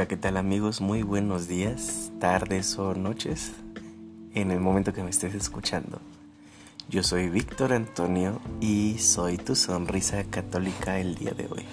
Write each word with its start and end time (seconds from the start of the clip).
Hola, 0.00 0.08
¿qué 0.08 0.16
tal 0.16 0.38
amigos? 0.38 0.80
Muy 0.80 1.02
buenos 1.02 1.46
días, 1.46 2.10
tardes 2.20 2.78
o 2.78 2.94
noches 2.94 3.52
en 4.32 4.50
el 4.50 4.58
momento 4.58 4.94
que 4.94 5.02
me 5.02 5.10
estés 5.10 5.34
escuchando. 5.34 6.00
Yo 6.88 7.02
soy 7.02 7.28
Víctor 7.28 7.74
Antonio 7.74 8.40
y 8.62 8.96
soy 8.96 9.36
tu 9.36 9.54
sonrisa 9.54 10.24
católica 10.24 10.98
el 10.98 11.16
día 11.16 11.32
de 11.32 11.48
hoy. 11.50 11.66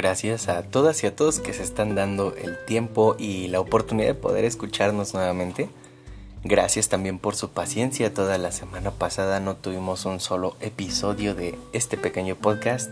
Gracias 0.00 0.48
a 0.48 0.62
todas 0.62 1.04
y 1.04 1.08
a 1.08 1.14
todos 1.14 1.40
que 1.40 1.52
se 1.52 1.62
están 1.62 1.94
dando 1.94 2.34
el 2.34 2.56
tiempo 2.64 3.16
y 3.18 3.48
la 3.48 3.60
oportunidad 3.60 4.08
de 4.08 4.14
poder 4.14 4.46
escucharnos 4.46 5.12
nuevamente. 5.12 5.68
Gracias 6.42 6.88
también 6.88 7.18
por 7.18 7.36
su 7.36 7.50
paciencia. 7.50 8.14
Toda 8.14 8.38
la 8.38 8.50
semana 8.50 8.92
pasada 8.92 9.40
no 9.40 9.56
tuvimos 9.56 10.06
un 10.06 10.18
solo 10.18 10.56
episodio 10.60 11.34
de 11.34 11.58
este 11.74 11.98
pequeño 11.98 12.34
podcast. 12.34 12.90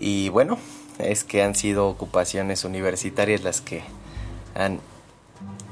Y 0.00 0.30
bueno, 0.30 0.58
es 0.98 1.22
que 1.22 1.44
han 1.44 1.54
sido 1.54 1.86
ocupaciones 1.86 2.64
universitarias 2.64 3.44
las 3.44 3.60
que 3.60 3.84
han 4.56 4.80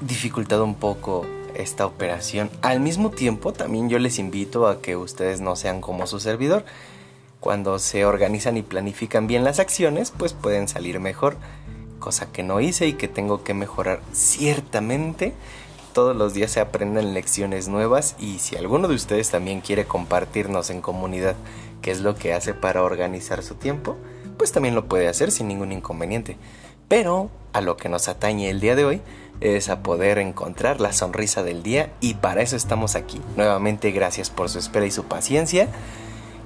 dificultado 0.03 0.63
un 0.63 0.77
poco 0.77 1.27
esta 1.57 1.85
operación. 1.85 2.49
Al 2.63 2.79
mismo 2.79 3.11
tiempo, 3.11 3.53
también 3.53 3.89
yo 3.89 3.99
les 3.99 4.21
invito 4.21 4.69
a 4.69 4.81
que 4.81 4.95
ustedes 4.95 5.41
no 5.41 5.57
sean 5.57 5.81
como 5.81 6.07
su 6.07 6.21
servidor 6.21 6.65
cuando 7.47 7.79
se 7.79 8.05
organizan 8.05 8.57
y 8.57 8.63
planifican 8.63 9.29
bien 9.29 9.45
las 9.45 9.61
acciones, 9.61 10.11
pues 10.11 10.33
pueden 10.33 10.67
salir 10.67 10.99
mejor. 10.99 11.37
Cosa 12.01 12.33
que 12.33 12.43
no 12.43 12.61
hice 12.61 12.89
y 12.89 12.95
que 12.95 13.07
tengo 13.07 13.45
que 13.45 13.55
mejorar 13.55 14.01
ciertamente. 14.13 15.33
Todos 15.93 16.17
los 16.17 16.35
días 16.35 16.51
se 16.51 16.59
aprenden 16.59 17.15
lecciones 17.15 17.69
nuevas 17.69 18.17
y 18.19 18.41
si 18.41 18.57
alguno 18.57 18.89
de 18.89 18.97
ustedes 18.97 19.31
también 19.31 19.61
quiere 19.61 19.85
compartirnos 19.85 20.71
en 20.71 20.81
comunidad 20.81 21.37
qué 21.83 21.93
es 21.93 22.01
lo 22.01 22.17
que 22.17 22.33
hace 22.33 22.53
para 22.53 22.83
organizar 22.83 23.45
su 23.45 23.55
tiempo, 23.55 23.95
pues 24.37 24.51
también 24.51 24.75
lo 24.75 24.87
puede 24.87 25.07
hacer 25.07 25.31
sin 25.31 25.47
ningún 25.47 25.71
inconveniente. 25.71 26.39
Pero 26.89 27.31
a 27.53 27.61
lo 27.61 27.77
que 27.77 27.89
nos 27.89 28.09
atañe 28.09 28.51
el 28.51 28.59
día 28.59 28.75
de 28.75 28.87
hoy 28.87 29.01
es 29.41 29.69
a 29.69 29.85
poder 29.85 30.19
encontrar 30.19 30.81
la 30.81 30.93
sonrisa 30.93 31.45
del 31.45 31.63
día 31.63 31.93
y 32.01 32.15
para 32.15 32.43
eso 32.43 32.57
estamos 32.57 32.97
aquí. 32.97 33.21
Nuevamente 33.37 33.93
gracias 33.93 34.31
por 34.31 34.49
su 34.49 34.59
espera 34.59 34.85
y 34.85 34.91
su 34.91 35.05
paciencia. 35.05 35.69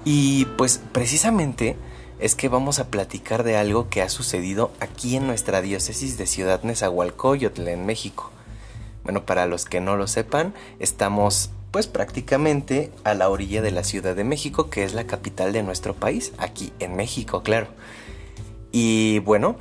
Y 0.04 0.46
pues 0.56 0.80
precisamente 0.92 1.76
es 2.18 2.34
que 2.34 2.48
vamos 2.48 2.78
a 2.78 2.88
platicar 2.88 3.44
de 3.44 3.56
algo 3.56 3.88
que 3.88 4.02
ha 4.02 4.08
sucedido 4.08 4.72
aquí 4.80 5.16
en 5.16 5.26
nuestra 5.26 5.62
diócesis 5.62 6.18
de 6.18 6.26
Ciudad 6.26 6.62
Nezahualcóyotl 6.62 7.66
en 7.68 7.86
México. 7.86 8.30
Bueno, 9.04 9.24
para 9.24 9.46
los 9.46 9.64
que 9.64 9.80
no 9.80 9.96
lo 9.96 10.06
sepan, 10.06 10.54
estamos 10.78 11.50
pues 11.70 11.86
prácticamente 11.86 12.92
a 13.04 13.14
la 13.14 13.28
orilla 13.28 13.62
de 13.62 13.70
la 13.70 13.84
Ciudad 13.84 14.16
de 14.16 14.24
México, 14.24 14.70
que 14.70 14.84
es 14.84 14.92
la 14.92 15.04
capital 15.04 15.52
de 15.52 15.62
nuestro 15.62 15.94
país, 15.94 16.32
aquí 16.38 16.72
en 16.80 16.96
México, 16.96 17.42
claro. 17.42 17.68
Y 18.72 19.20
bueno, 19.20 19.56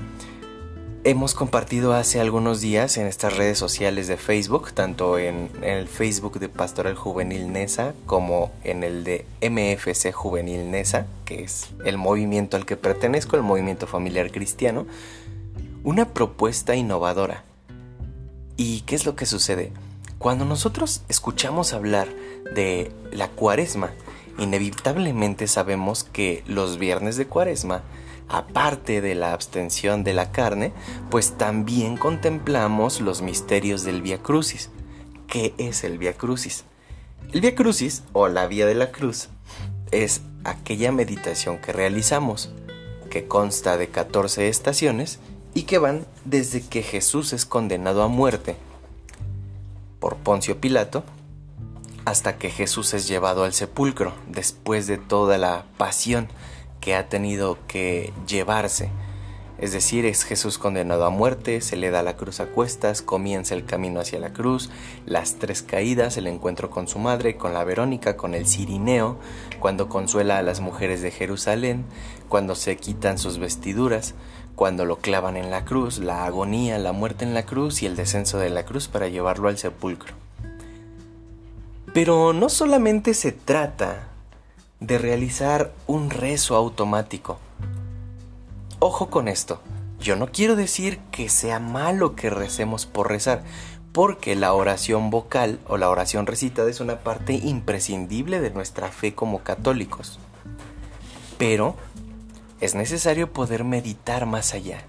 hemos 1.10 1.34
compartido 1.34 1.94
hace 1.94 2.20
algunos 2.20 2.62
días 2.62 2.98
en 2.98 3.08
estas 3.08 3.36
redes 3.36 3.58
sociales 3.58 4.08
de 4.08 4.16
Facebook, 4.16 4.74
tanto 4.74 5.18
en, 5.18 5.50
el 5.64 5.88
Facebook 5.88 6.40
de 6.40 6.50
Pastoral 6.50 6.94
Juvenil 6.94 7.52
NESA 7.52 7.96
como 8.06 8.52
en 8.64 8.84
el 8.84 9.04
de 9.04 9.26
MFC 9.42 10.12
Juvenil 10.14 10.70
NESA, 10.70 11.08
que 11.26 11.42
es 11.42 11.72
el 11.84 11.98
movimiento 11.98 12.58
al 12.58 12.68
que 12.68 12.78
pertenezco, 12.78 13.36
el 13.36 13.42
movimiento 13.42 13.88
familiar 13.88 14.32
cristiano, 14.32 14.86
una 15.84 16.10
propuesta 16.14 16.76
innovadora. 16.76 17.44
¿Y 18.56 18.82
qué 18.82 18.94
es 18.94 19.08
lo 19.08 19.16
que 19.16 19.26
sucede? 19.26 19.72
Cuando 20.20 20.46
nosotros 20.46 21.02
escuchamos 21.10 21.74
hablar 21.74 22.08
de 22.54 22.92
la 23.12 23.30
cuaresma, 23.30 23.90
inevitablemente 24.38 25.48
sabemos 25.48 26.04
que 26.04 26.44
los 26.46 26.78
viernes 26.78 27.18
de 27.18 27.26
cuaresma 27.26 27.82
aparte 28.30 29.02
de 29.02 29.16
la 29.16 29.34
abstención 29.34 30.04
de 30.04 30.14
la 30.14 30.32
carne, 30.32 30.72
pues 31.10 31.38
también 31.38 31.98
contemplamos 31.98 33.02
los 33.02 33.22
misterios 33.22 33.84
del 33.84 34.02
Via 34.02 34.20
Crucis. 34.20 34.70
¿Qué 35.28 35.54
es 35.58 35.84
el 35.84 35.98
Via 35.98 36.14
Crucis? 36.14 36.64
El 37.34 37.42
Via 37.42 37.56
Crucis 37.56 38.04
o 38.14 38.28
la 38.28 38.48
Vía 38.48 38.66
de 38.66 38.76
la 38.76 38.92
Cruz 38.92 39.30
es 39.92 40.22
aquella 40.44 40.92
meditación 40.92 41.60
que 41.60 41.74
realizamos, 41.74 42.52
que 43.10 43.28
consta 43.28 43.78
de 43.78 43.90
14 43.90 44.48
estaciones 44.48 45.20
y 45.54 45.64
que 45.64 45.80
van 45.80 46.06
desde 46.26 46.62
que 46.62 46.84
Jesús 46.84 47.34
es 47.34 47.46
condenado 47.46 48.04
a 48.04 48.08
muerte 48.08 48.56
por 50.00 50.16
Poncio 50.18 50.62
Pilato 50.62 51.04
hasta 52.06 52.38
que 52.38 52.50
Jesús 52.50 52.94
es 52.94 53.08
llevado 53.08 53.44
al 53.44 53.54
sepulcro 53.54 54.14
después 54.28 54.88
de 54.88 54.98
toda 54.98 55.38
la 55.38 55.66
pasión 55.78 56.28
que 56.82 56.96
ha 56.96 57.10
tenido 57.10 57.58
que 57.68 58.14
llevarse. 58.28 58.90
Es 59.60 59.74
decir, 59.74 60.06
es 60.06 60.24
Jesús 60.24 60.58
condenado 60.58 61.04
a 61.04 61.10
muerte, 61.10 61.60
se 61.60 61.76
le 61.76 61.92
da 61.92 62.02
la 62.02 62.16
cruz 62.16 62.40
a 62.40 62.46
cuestas, 62.46 63.02
comienza 63.02 63.56
el 63.56 63.66
camino 63.66 64.00
hacia 64.00 64.18
la 64.18 64.32
cruz, 64.32 64.70
las 65.06 65.36
tres 65.36 65.62
caídas, 65.62 66.16
el 66.16 66.28
encuentro 66.28 66.70
con 66.70 66.88
su 66.88 66.98
madre, 66.98 67.36
con 67.36 67.54
la 67.54 67.66
Verónica, 67.66 68.16
con 68.16 68.36
el 68.36 68.48
Cirineo, 68.48 69.18
cuando 69.60 69.90
consuela 69.90 70.38
a 70.38 70.44
las 70.44 70.62
mujeres 70.62 71.02
de 71.02 71.12
Jerusalén, 71.12 71.84
cuando 72.30 72.56
se 72.56 72.78
quitan 72.78 73.18
sus 73.18 73.38
vestiduras, 73.38 74.14
cuando 74.56 74.86
lo 74.86 75.00
clavan 75.00 75.36
en 75.36 75.52
la 75.52 75.66
cruz, 75.66 76.00
la 76.00 76.24
agonía, 76.26 76.78
la 76.78 76.94
muerte 76.94 77.26
en 77.26 77.34
la 77.34 77.44
cruz 77.46 77.82
y 77.82 77.86
el 77.86 77.98
descenso 77.98 78.40
de 78.40 78.50
la 78.50 78.64
cruz 78.64 78.88
para 78.88 79.10
llevarlo 79.10 79.50
al 79.50 79.58
sepulcro. 79.58 80.14
Pero 81.94 82.32
no 82.32 82.48
solamente 82.48 83.14
se 83.14 83.34
trata 83.34 84.08
de 84.80 84.98
realizar 84.98 85.74
un 85.88 86.10
rezo 86.10 86.56
automático. 86.56 87.38
Ojo 88.80 89.10
con 89.10 89.28
esto, 89.28 89.62
yo 90.00 90.16
no 90.16 90.32
quiero 90.32 90.56
decir 90.56 91.00
que 91.12 91.28
sea 91.28 91.60
malo 91.60 92.16
que 92.16 92.30
recemos 92.30 92.86
por 92.86 93.10
rezar, 93.10 93.44
porque 93.92 94.36
la 94.36 94.54
oración 94.54 95.10
vocal 95.10 95.60
o 95.68 95.78
la 95.78 95.90
oración 95.90 96.28
recitada 96.28 96.70
es 96.70 96.80
una 96.80 97.00
parte 97.00 97.34
imprescindible 97.34 98.40
de 98.40 98.52
nuestra 98.52 98.90
fe 98.90 99.14
como 99.14 99.44
católicos. 99.44 100.20
Pero 101.38 101.76
es 102.62 102.76
necesario 102.76 103.34
poder 103.34 103.64
meditar 103.64 104.26
más 104.26 104.54
allá. 104.54 104.84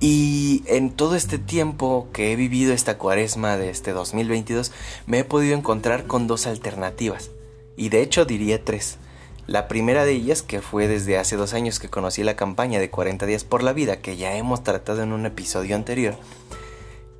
Y 0.00 0.64
en 0.66 0.90
todo 0.90 1.14
este 1.14 1.38
tiempo 1.38 2.08
que 2.12 2.32
he 2.32 2.36
vivido 2.36 2.72
esta 2.72 2.98
cuaresma 2.98 3.56
de 3.56 3.70
este 3.70 3.92
2022, 3.92 4.72
me 5.06 5.20
he 5.20 5.24
podido 5.24 5.56
encontrar 5.56 6.08
con 6.08 6.26
dos 6.26 6.48
alternativas. 6.48 7.30
Y 7.76 7.88
de 7.88 8.02
hecho 8.02 8.24
diría 8.24 8.64
tres. 8.64 8.98
La 9.46 9.66
primera 9.66 10.04
de 10.04 10.12
ellas, 10.12 10.42
que 10.42 10.60
fue 10.60 10.86
desde 10.86 11.18
hace 11.18 11.36
dos 11.36 11.52
años 11.52 11.80
que 11.80 11.88
conocí 11.88 12.22
la 12.22 12.36
campaña 12.36 12.78
de 12.78 12.90
40 12.90 13.26
días 13.26 13.42
por 13.42 13.64
la 13.64 13.72
vida, 13.72 14.00
que 14.00 14.16
ya 14.16 14.36
hemos 14.36 14.62
tratado 14.62 15.02
en 15.02 15.12
un 15.12 15.26
episodio 15.26 15.74
anterior, 15.74 16.14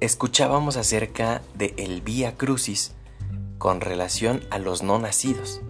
escuchábamos 0.01 0.77
acerca 0.77 1.43
de 1.55 1.75
el 1.77 2.01
Vía 2.01 2.37
Crucis 2.37 2.93
con 3.59 3.81
relación 3.81 4.43
a 4.51 4.59
los 4.59 4.85
no 4.85 5.01
nacidos. 5.01 5.61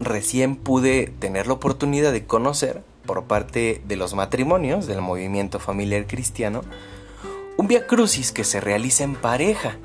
Recién 0.00 0.56
pude 0.56 1.12
tener 1.20 1.46
la 1.46 1.54
oportunidad 1.54 2.12
de 2.12 2.26
conocer, 2.26 2.82
por 3.06 3.24
parte 3.24 3.82
de 3.86 3.96
los 3.96 4.14
matrimonios 4.14 4.86
del 4.86 5.00
movimiento 5.00 5.60
familiar 5.60 6.06
cristiano, 6.06 6.62
un 7.56 7.68
Vía 7.68 7.86
Crucis 7.86 8.32
que 8.32 8.42
se 8.42 8.60
realiza 8.60 9.04
en 9.04 9.14
pareja, 9.14 9.76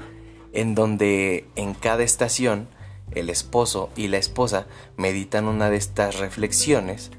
en 0.54 0.74
donde 0.74 1.46
en 1.56 1.76
cada 1.76 2.04
estación 2.04 2.68
el 3.12 3.30
esposo 3.30 3.90
y 3.96 4.08
la 4.08 4.18
esposa 4.18 4.68
meditan 4.98 5.48
una 5.48 5.70
de 5.70 5.78
estas 5.78 6.20
reflexiones 6.20 7.12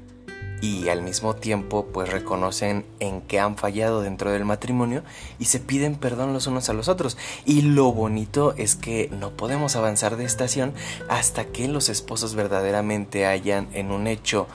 y 0.61 0.89
al 0.89 1.01
mismo 1.01 1.35
tiempo 1.35 1.87
pues 1.91 2.09
reconocen 2.09 2.85
en 2.99 3.21
que 3.21 3.39
han 3.39 3.57
fallado 3.57 4.01
dentro 4.01 4.31
del 4.31 4.45
matrimonio 4.45 5.03
y 5.39 5.45
se 5.45 5.59
piden 5.59 5.95
perdón 5.95 6.33
los 6.33 6.47
unos 6.47 6.69
a 6.69 6.73
los 6.73 6.87
otros. 6.87 7.17
Y 7.45 7.63
lo 7.63 7.91
bonito 7.91 8.53
es 8.57 8.75
que 8.75 9.09
no 9.11 9.31
podemos 9.31 9.75
avanzar 9.75 10.17
de 10.17 10.25
estación 10.25 10.73
hasta 11.09 11.45
que 11.45 11.67
los 11.67 11.89
esposos 11.89 12.35
verdaderamente 12.35 13.25
hayan 13.25 13.67
en 13.73 13.91
un 13.91 14.05
hecho 14.05 14.47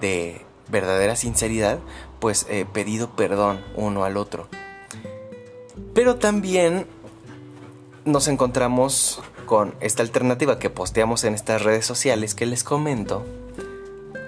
de 0.00 0.42
verdadera 0.68 1.16
sinceridad 1.16 1.80
pues 2.20 2.46
eh, 2.48 2.64
pedido 2.72 3.16
perdón 3.16 3.60
uno 3.74 4.04
al 4.04 4.16
otro. 4.16 4.48
Pero 5.92 6.16
también 6.16 6.86
nos 8.04 8.28
encontramos 8.28 9.20
con 9.48 9.74
esta 9.80 10.02
alternativa 10.02 10.58
que 10.58 10.68
posteamos 10.68 11.24
en 11.24 11.32
estas 11.32 11.62
redes 11.62 11.86
sociales 11.86 12.34
que 12.34 12.44
les 12.44 12.62
comento 12.62 13.24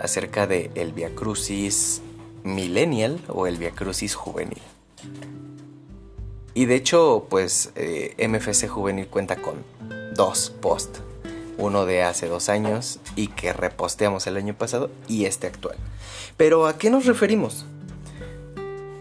acerca 0.00 0.46
de 0.46 0.70
el 0.74 0.94
Via 0.94 1.14
Crucis 1.14 2.00
Millennial 2.42 3.20
o 3.28 3.46
el 3.46 3.58
Via 3.58 3.70
Crucis 3.70 4.14
Juvenil. 4.14 4.62
Y 6.54 6.64
de 6.64 6.74
hecho, 6.74 7.26
pues 7.28 7.70
eh, 7.74 8.16
MFC 8.26 8.66
Juvenil 8.66 9.08
cuenta 9.08 9.36
con 9.36 9.62
dos 10.14 10.54
posts. 10.62 11.02
uno 11.58 11.84
de 11.84 12.02
hace 12.02 12.26
dos 12.26 12.48
años 12.48 12.98
y 13.14 13.26
que 13.26 13.52
reposteamos 13.52 14.26
el 14.26 14.38
año 14.38 14.54
pasado 14.54 14.90
y 15.06 15.26
este 15.26 15.48
actual. 15.48 15.76
Pero 16.38 16.66
¿a 16.66 16.78
qué 16.78 16.88
nos 16.88 17.04
referimos? 17.04 17.66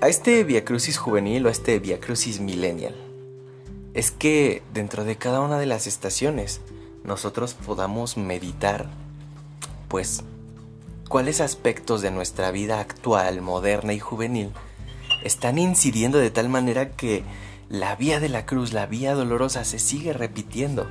A 0.02 0.10
este 0.10 0.44
Via 0.44 0.66
Crucis 0.66 0.98
juvenil 0.98 1.46
o 1.46 1.48
a 1.48 1.54
este 1.54 1.80
Via 1.80 2.02
Crucis 2.02 2.42
millennial. 2.42 3.09
Es 3.94 4.12
que 4.12 4.62
dentro 4.74 5.04
de 5.04 5.18
cada 5.18 5.42
una 5.42 5.58
de 5.58 5.66
las 5.66 5.88
estaciones 5.88 6.62
nosotros 7.04 7.54
podamos 7.54 8.18
meditar, 8.18 8.88
pues, 9.88 10.24
cuáles 11.08 11.42
aspectos 11.42 12.02
de 12.02 12.12
nuestra 12.12 12.52
vida 12.52 12.80
actual, 12.80 13.42
moderna 13.42 13.94
y 13.94 14.00
juvenil 14.00 14.52
están 15.24 15.58
incidiendo 15.58 16.20
de 16.20 16.32
tal 16.32 16.50
manera 16.50 16.92
que 16.92 17.24
la 17.68 17.96
vía 17.96 18.20
de 18.20 18.30
la 18.30 18.46
cruz, 18.46 18.74
la 18.74 18.86
vía 18.86 19.14
dolorosa, 19.14 19.64
se 19.66 19.80
sigue 19.80 20.14
repitiendo. 20.14 20.88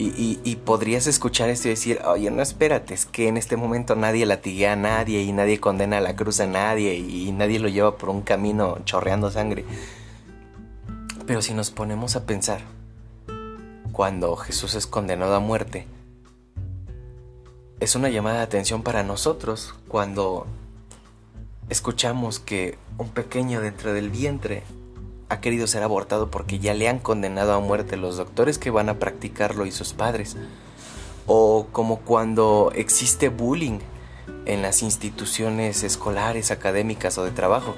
Y, 0.00 0.56
podrías 0.64 1.08
escuchar 1.08 1.48
esto 1.48 1.66
y 1.66 1.72
decir, 1.72 2.00
oye, 2.06 2.30
no 2.30 2.40
espérate, 2.40 2.94
es 2.94 3.04
que 3.04 3.26
en 3.26 3.36
este 3.36 3.56
momento 3.56 3.96
nadie 3.96 4.26
latiguea 4.26 4.74
a 4.74 4.76
nadie 4.76 5.22
y 5.22 5.32
nadie 5.32 5.58
condena 5.58 5.98
a 5.98 6.00
la 6.00 6.14
cruz 6.14 6.38
a 6.38 6.46
nadie 6.46 6.94
y 6.94 7.32
nadie 7.32 7.58
lo 7.58 7.68
lleva 7.68 7.96
por 7.98 8.10
un 8.10 8.20
camino 8.20 8.78
chorreando 8.84 9.28
sangre. 9.32 9.64
Pero 11.28 11.42
si 11.42 11.52
nos 11.52 11.70
ponemos 11.70 12.16
a 12.16 12.24
pensar, 12.24 12.62
cuando 13.92 14.34
Jesús 14.34 14.74
es 14.74 14.86
condenado 14.86 15.34
a 15.34 15.40
muerte, 15.40 15.86
es 17.80 17.94
una 17.94 18.08
llamada 18.08 18.38
de 18.38 18.44
atención 18.44 18.82
para 18.82 19.02
nosotros 19.02 19.74
cuando 19.88 20.46
escuchamos 21.68 22.38
que 22.38 22.78
un 22.96 23.10
pequeño 23.10 23.60
dentro 23.60 23.92
del 23.92 24.08
vientre 24.08 24.62
ha 25.28 25.42
querido 25.42 25.66
ser 25.66 25.82
abortado 25.82 26.30
porque 26.30 26.60
ya 26.60 26.72
le 26.72 26.88
han 26.88 26.98
condenado 26.98 27.52
a 27.52 27.60
muerte 27.60 27.98
los 27.98 28.16
doctores 28.16 28.56
que 28.56 28.70
van 28.70 28.88
a 28.88 28.98
practicarlo 28.98 29.66
y 29.66 29.70
sus 29.70 29.92
padres. 29.92 30.34
O 31.26 31.66
como 31.72 31.98
cuando 31.98 32.72
existe 32.74 33.28
bullying 33.28 33.80
en 34.46 34.62
las 34.62 34.82
instituciones 34.82 35.82
escolares, 35.82 36.50
académicas 36.50 37.18
o 37.18 37.24
de 37.24 37.32
trabajo, 37.32 37.74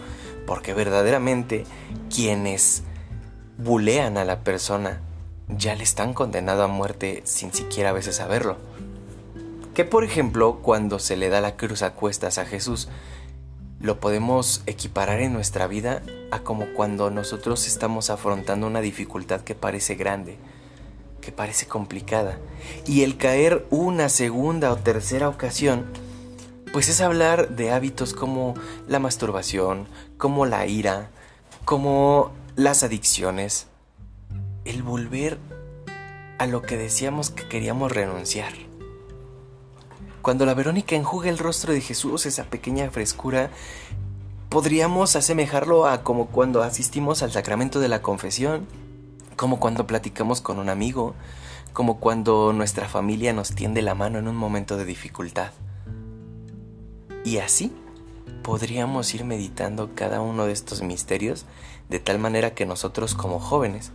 porque 0.46 0.72
verdaderamente 0.72 1.66
quienes 2.14 2.84
bulean 3.62 4.16
a 4.16 4.24
la 4.24 4.40
persona 4.40 5.00
ya 5.56 5.74
le 5.74 5.82
están 5.82 6.14
condenado 6.14 6.62
a 6.62 6.68
muerte 6.68 7.22
sin 7.24 7.52
siquiera 7.52 7.90
a 7.90 7.94
veces 7.94 8.16
saberlo. 8.16 8.56
Que 9.74 9.84
por 9.84 10.04
ejemplo, 10.04 10.60
cuando 10.62 10.98
se 10.98 11.16
le 11.16 11.28
da 11.28 11.40
la 11.40 11.56
cruz 11.56 11.82
a 11.82 11.92
cuestas 11.92 12.38
a 12.38 12.46
Jesús, 12.46 12.88
lo 13.80 13.98
podemos 13.98 14.62
equiparar 14.66 15.20
en 15.20 15.32
nuestra 15.32 15.66
vida 15.66 16.02
a 16.30 16.40
como 16.40 16.66
cuando 16.74 17.10
nosotros 17.10 17.66
estamos 17.66 18.10
afrontando 18.10 18.66
una 18.66 18.80
dificultad 18.80 19.40
que 19.40 19.54
parece 19.54 19.94
grande, 19.94 20.38
que 21.20 21.32
parece 21.32 21.66
complicada. 21.66 22.38
Y 22.86 23.02
el 23.02 23.16
caer 23.16 23.66
una 23.70 24.08
segunda 24.08 24.70
o 24.72 24.76
tercera 24.76 25.28
ocasión, 25.28 25.86
pues 26.72 26.88
es 26.88 27.00
hablar 27.00 27.50
de 27.50 27.72
hábitos 27.72 28.12
como 28.12 28.54
la 28.86 28.98
masturbación, 28.98 29.88
como 30.18 30.46
la 30.46 30.66
ira, 30.66 31.08
como 31.64 32.32
las 32.60 32.82
adicciones, 32.82 33.68
el 34.66 34.82
volver 34.82 35.38
a 36.36 36.46
lo 36.46 36.60
que 36.60 36.76
decíamos 36.76 37.30
que 37.30 37.48
queríamos 37.48 37.90
renunciar. 37.90 38.52
Cuando 40.20 40.44
la 40.44 40.52
Verónica 40.52 40.94
enjuga 40.94 41.30
el 41.30 41.38
rostro 41.38 41.72
de 41.72 41.80
Jesús, 41.80 42.26
esa 42.26 42.44
pequeña 42.44 42.90
frescura, 42.90 43.48
podríamos 44.50 45.16
asemejarlo 45.16 45.86
a 45.86 46.02
como 46.02 46.26
cuando 46.26 46.62
asistimos 46.62 47.22
al 47.22 47.32
sacramento 47.32 47.80
de 47.80 47.88
la 47.88 48.02
confesión, 48.02 48.66
como 49.36 49.58
cuando 49.58 49.86
platicamos 49.86 50.42
con 50.42 50.58
un 50.58 50.68
amigo, 50.68 51.14
como 51.72 51.98
cuando 51.98 52.52
nuestra 52.52 52.90
familia 52.90 53.32
nos 53.32 53.54
tiende 53.54 53.80
la 53.80 53.94
mano 53.94 54.18
en 54.18 54.28
un 54.28 54.36
momento 54.36 54.76
de 54.76 54.84
dificultad. 54.84 55.52
Y 57.24 57.38
así 57.38 57.72
podríamos 58.42 59.14
ir 59.14 59.24
meditando 59.24 59.94
cada 59.94 60.20
uno 60.20 60.46
de 60.46 60.52
estos 60.52 60.82
misterios 60.82 61.46
de 61.88 61.98
tal 61.98 62.18
manera 62.18 62.54
que 62.54 62.66
nosotros 62.66 63.14
como 63.14 63.40
jóvenes 63.40 63.92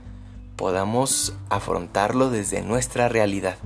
podamos 0.56 1.34
afrontarlo 1.50 2.30
desde 2.30 2.62
nuestra 2.62 3.10
realidad 3.10 3.58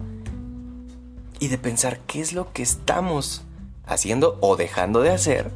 y 1.40 1.48
de 1.48 1.58
pensar 1.58 2.00
qué 2.08 2.22
es 2.22 2.34
lo 2.34 2.52
que 2.52 2.64
estamos 2.64 3.44
haciendo 3.86 4.38
o 4.42 4.56
dejando 4.56 5.02
de 5.02 5.12
hacer, 5.12 5.52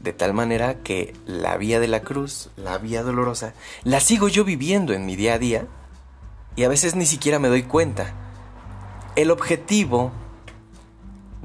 de 0.00 0.12
tal 0.12 0.34
manera 0.34 0.82
que 0.82 1.14
la 1.26 1.56
vía 1.56 1.80
de 1.80 1.88
la 1.88 2.02
cruz, 2.02 2.50
la 2.56 2.78
vía 2.78 3.02
dolorosa, 3.02 3.54
la 3.82 4.00
sigo 4.00 4.28
yo 4.28 4.44
viviendo 4.44 4.92
en 4.92 5.06
mi 5.06 5.16
día 5.16 5.34
a 5.34 5.38
día 5.38 5.66
y 6.56 6.64
a 6.64 6.68
veces 6.68 6.94
ni 6.94 7.06
siquiera 7.06 7.38
me 7.38 7.48
doy 7.48 7.62
cuenta. 7.62 8.12
El 9.16 9.30
objetivo 9.30 10.12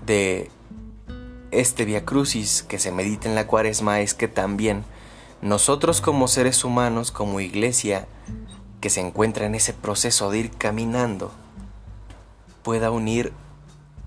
de 0.06 0.52
este 1.52 1.86
Via 1.86 2.06
Crucis 2.06 2.64
que 2.64 2.80
se 2.80 2.92
medita 2.92 3.28
en 3.28 3.36
la 3.36 3.48
cuaresma 3.48 4.02
es 4.02 4.14
que 4.14 4.28
también 4.28 4.84
nosotros 5.42 6.02
como 6.02 6.28
seres 6.28 6.64
humanos, 6.64 7.12
como 7.12 7.40
iglesia, 7.40 8.08
que 8.82 8.90
se 8.90 9.02
encuentra 9.02 9.46
en 9.46 9.56
ese 9.56 9.74
proceso 9.74 10.30
de 10.32 10.40
ir 10.40 10.52
caminando, 10.52 11.32
pueda 12.64 12.92
unir 12.92 13.34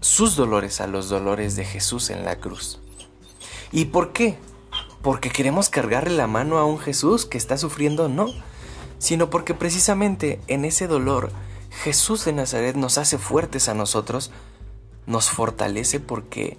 sus 0.00 0.37
dolores 0.37 0.81
a 0.81 0.87
los 0.87 1.09
dolores 1.09 1.56
de 1.56 1.65
Jesús 1.65 2.11
en 2.11 2.25
la 2.25 2.37
cruz. 2.37 2.81
¿Y 3.71 3.87
por 3.87 4.12
qué? 4.12 4.37
Porque 5.03 5.31
queremos 5.31 5.69
cargarle 5.69 6.17
la 6.17 6.27
mano 6.27 6.59
a 6.59 6.65
un 6.65 6.79
Jesús 6.79 7.25
que 7.25 7.38
está 7.38 7.56
sufriendo, 7.56 8.09
no, 8.09 8.29
sino 8.99 9.31
porque 9.31 9.55
precisamente 9.55 10.41
en 10.47 10.65
ese 10.65 10.87
dolor 10.87 11.33
Jesús 11.83 12.25
de 12.25 12.33
Nazaret 12.33 12.77
nos 12.77 12.99
hace 12.99 13.19
fuertes 13.19 13.69
a 13.69 13.75
nosotros, 13.75 14.31
nos 15.06 15.31
fortalece 15.31 15.99
porque 16.00 16.59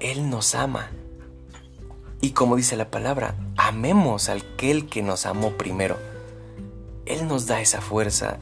Él 0.00 0.30
nos 0.30 0.54
ama. 0.54 0.90
Y 2.20 2.30
como 2.32 2.56
dice 2.56 2.76
la 2.76 2.90
palabra, 2.90 3.34
amemos 3.56 4.28
al 4.28 4.42
aquel 4.60 4.86
que 4.86 5.02
nos 5.02 5.24
amó 5.24 5.52
primero. 5.52 5.96
Él 7.06 7.26
nos 7.26 7.46
da 7.46 7.62
esa 7.62 7.80
fuerza, 7.80 8.38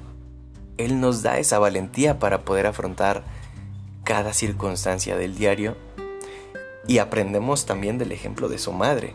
él 0.77 1.01
nos 1.01 1.23
da 1.23 1.39
esa 1.39 1.61
valentía 1.61 2.19
para 2.19 2.45
poder 2.45 2.67
afrontar 2.67 3.23
cada 4.03 4.33
circunstancia 4.33 5.17
del 5.17 5.37
diario 5.37 5.77
y 6.89 6.99
aprendemos 6.99 7.67
también 7.67 7.99
del 7.99 8.11
ejemplo 8.11 8.49
de 8.49 8.59
su 8.59 8.73
madre. 8.73 9.15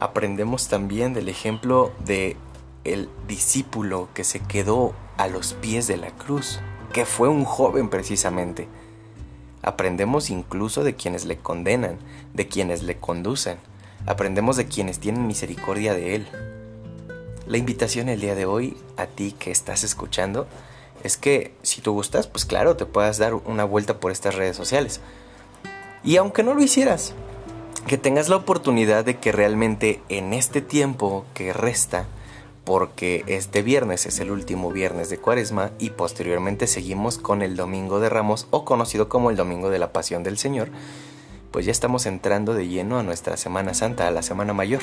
Aprendemos 0.00 0.66
también 0.66 1.14
del 1.14 1.28
ejemplo 1.28 1.92
de 2.04 2.36
el 2.82 3.08
discípulo 3.28 4.08
que 4.12 4.24
se 4.24 4.40
quedó 4.40 4.92
a 5.18 5.28
los 5.28 5.52
pies 5.52 5.86
de 5.86 5.98
la 5.98 6.10
cruz, 6.10 6.58
que 6.92 7.04
fue 7.04 7.28
un 7.28 7.44
joven 7.44 7.90
precisamente. 7.90 8.66
Aprendemos 9.62 10.30
incluso 10.30 10.84
de 10.84 10.94
quienes 10.94 11.24
le 11.24 11.36
condenan, 11.36 11.98
de 12.34 12.48
quienes 12.48 12.82
le 12.82 12.96
conducen. 12.96 13.58
Aprendemos 14.06 14.56
de 14.56 14.66
quienes 14.66 14.98
tienen 14.98 15.26
misericordia 15.26 15.94
de 15.94 16.14
él. 16.16 16.26
La 17.46 17.58
invitación 17.58 18.08
el 18.08 18.20
día 18.20 18.34
de 18.34 18.46
hoy 18.46 18.76
a 18.96 19.06
ti 19.06 19.32
que 19.38 19.50
estás 19.50 19.84
escuchando 19.84 20.46
es 21.02 21.16
que 21.16 21.52
si 21.62 21.80
tú 21.80 21.92
gustas, 21.92 22.26
pues 22.26 22.44
claro, 22.44 22.76
te 22.76 22.86
puedas 22.86 23.18
dar 23.18 23.34
una 23.34 23.64
vuelta 23.64 23.98
por 24.00 24.12
estas 24.12 24.34
redes 24.34 24.56
sociales. 24.56 25.00
Y 26.04 26.16
aunque 26.16 26.42
no 26.42 26.54
lo 26.54 26.62
hicieras, 26.62 27.14
que 27.86 27.98
tengas 27.98 28.28
la 28.28 28.36
oportunidad 28.36 29.04
de 29.04 29.18
que 29.18 29.32
realmente 29.32 30.02
en 30.08 30.32
este 30.32 30.60
tiempo 30.60 31.24
que 31.34 31.52
resta, 31.52 32.06
porque 32.70 33.24
este 33.26 33.62
viernes 33.62 34.06
es 34.06 34.20
el 34.20 34.30
último 34.30 34.70
viernes 34.70 35.10
de 35.10 35.18
Cuaresma 35.18 35.72
y 35.80 35.90
posteriormente 35.90 36.68
seguimos 36.68 37.18
con 37.18 37.42
el 37.42 37.56
Domingo 37.56 37.98
de 37.98 38.08
Ramos 38.08 38.46
o 38.50 38.64
conocido 38.64 39.08
como 39.08 39.28
el 39.28 39.36
Domingo 39.36 39.70
de 39.70 39.80
la 39.80 39.92
Pasión 39.92 40.22
del 40.22 40.38
Señor, 40.38 40.68
pues 41.50 41.66
ya 41.66 41.72
estamos 41.72 42.06
entrando 42.06 42.54
de 42.54 42.68
lleno 42.68 42.96
a 42.96 43.02
nuestra 43.02 43.36
Semana 43.36 43.74
Santa, 43.74 44.06
a 44.06 44.12
la 44.12 44.22
Semana 44.22 44.52
Mayor. 44.52 44.82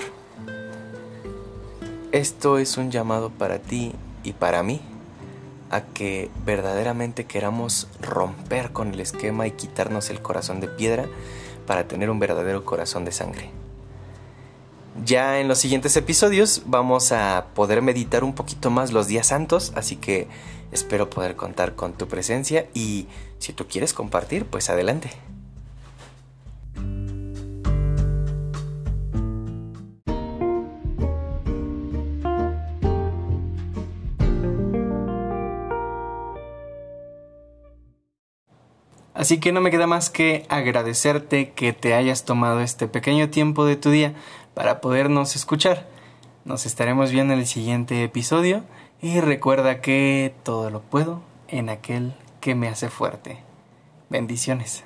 Esto 2.11 2.57
es 2.57 2.75
un 2.75 2.91
llamado 2.91 3.29
para 3.29 3.59
ti 3.59 3.93
y 4.21 4.33
para 4.33 4.63
mí 4.63 4.81
a 5.69 5.79
que 5.79 6.29
verdaderamente 6.45 7.23
queramos 7.23 7.87
romper 8.01 8.73
con 8.73 8.93
el 8.93 8.99
esquema 8.99 9.47
y 9.47 9.51
quitarnos 9.51 10.09
el 10.09 10.21
corazón 10.21 10.59
de 10.59 10.67
piedra 10.67 11.05
para 11.65 11.87
tener 11.87 12.09
un 12.09 12.19
verdadero 12.19 12.65
corazón 12.65 13.05
de 13.05 13.13
sangre. 13.13 13.49
Ya 15.05 15.39
en 15.39 15.47
los 15.47 15.59
siguientes 15.59 15.95
episodios 15.95 16.63
vamos 16.65 17.11
a 17.11 17.47
poder 17.53 17.81
meditar 17.81 18.23
un 18.23 18.33
poquito 18.33 18.69
más 18.69 18.91
los 18.91 19.07
días 19.07 19.27
santos, 19.27 19.71
así 19.75 19.95
que 19.95 20.27
espero 20.71 21.09
poder 21.09 21.35
contar 21.35 21.75
con 21.75 21.93
tu 21.93 22.07
presencia 22.07 22.67
y 22.73 23.07
si 23.39 23.53
tú 23.53 23.67
quieres 23.67 23.93
compartir, 23.93 24.45
pues 24.45 24.69
adelante. 24.69 25.11
Así 39.13 39.39
que 39.39 39.51
no 39.51 39.61
me 39.61 39.71
queda 39.71 39.87
más 39.87 40.09
que 40.09 40.45
agradecerte 40.47 41.49
que 41.51 41.73
te 41.73 41.95
hayas 41.95 42.23
tomado 42.23 42.61
este 42.61 42.87
pequeño 42.87 43.29
tiempo 43.29 43.65
de 43.65 43.75
tu 43.75 43.89
día 43.89 44.13
para 44.57 44.81
podernos 44.81 45.35
escuchar. 45.35 45.85
Nos 46.43 46.65
estaremos 46.65 47.11
viendo 47.11 47.35
en 47.35 47.41
el 47.41 47.45
siguiente 47.45 48.03
episodio 48.03 48.63
y 49.03 49.19
recuerda 49.19 49.81
que 49.81 50.33
todo 50.41 50.71
lo 50.71 50.81
puedo 50.81 51.21
en 51.47 51.69
aquel 51.69 52.15
que 52.41 52.55
me 52.55 52.67
hace 52.67 52.89
fuerte. 52.89 53.37
Bendiciones. 54.09 54.83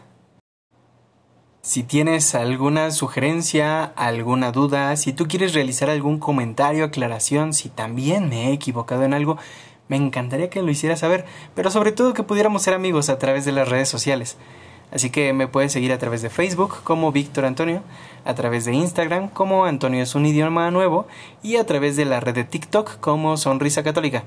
Si 1.61 1.83
tienes 1.83 2.35
alguna 2.35 2.91
sugerencia, 2.91 3.85
alguna 3.85 4.51
duda, 4.51 4.93
si 4.97 5.13
tú 5.13 5.29
quieres 5.29 5.53
realizar 5.53 5.89
algún 5.89 6.19
comentario, 6.19 6.83
aclaración, 6.83 7.53
si 7.53 7.69
también 7.69 8.27
me 8.27 8.49
he 8.49 8.51
equivocado 8.51 9.03
en 9.05 9.13
algo, 9.13 9.37
me 9.87 9.95
encantaría 9.95 10.49
que 10.49 10.61
lo 10.61 10.69
hicieras 10.69 10.99
saber, 10.99 11.23
pero 11.55 11.71
sobre 11.71 11.93
todo 11.93 12.13
que 12.13 12.23
pudiéramos 12.23 12.63
ser 12.63 12.73
amigos 12.73 13.07
a 13.07 13.19
través 13.19 13.45
de 13.45 13.53
las 13.53 13.69
redes 13.69 13.87
sociales. 13.87 14.35
Así 14.91 15.09
que 15.09 15.31
me 15.33 15.47
puedes 15.47 15.71
seguir 15.71 15.93
a 15.93 15.97
través 15.97 16.21
de 16.21 16.29
Facebook 16.29 16.83
como 16.83 17.11
Víctor 17.11 17.45
Antonio, 17.45 17.81
a 18.25 18.35
través 18.35 18.65
de 18.65 18.73
Instagram 18.73 19.29
como 19.29 19.65
Antonio 19.65 20.03
es 20.03 20.15
un 20.15 20.25
idioma 20.25 20.69
nuevo 20.69 21.07
y 21.41 21.55
a 21.55 21.65
través 21.65 21.95
de 21.95 22.05
la 22.05 22.19
red 22.19 22.35
de 22.35 22.43
TikTok 22.43 22.99
como 22.99 23.37
Sonrisa 23.37 23.83
Católica. 23.83 24.23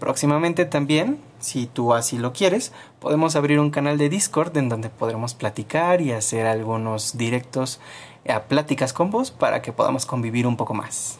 Próximamente 0.00 0.64
también, 0.64 1.18
si 1.38 1.66
tú 1.66 1.94
así 1.94 2.18
lo 2.18 2.32
quieres, 2.32 2.72
podemos 3.00 3.36
abrir 3.36 3.60
un 3.60 3.70
canal 3.70 3.98
de 3.98 4.08
Discord 4.08 4.56
en 4.56 4.68
donde 4.68 4.90
podremos 4.90 5.34
platicar 5.34 6.00
y 6.00 6.12
hacer 6.12 6.46
algunos 6.46 7.16
directos 7.16 7.80
a 8.28 8.42
pláticas 8.42 8.92
con 8.92 9.10
vos 9.10 9.30
para 9.30 9.62
que 9.62 9.72
podamos 9.72 10.04
convivir 10.04 10.46
un 10.46 10.56
poco 10.56 10.74
más. 10.74 11.18